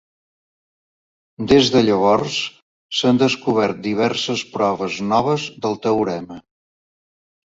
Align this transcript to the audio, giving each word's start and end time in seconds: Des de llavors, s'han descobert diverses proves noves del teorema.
Des 1.51 1.67
de 1.73 1.81
llavors, 1.89 2.37
s'han 2.99 3.19
descobert 3.23 3.83
diverses 3.89 4.43
proves 4.55 4.97
noves 5.13 5.47
del 5.67 5.77
teorema. 5.87 6.39